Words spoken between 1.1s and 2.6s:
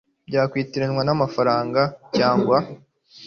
amafaranga cyangwa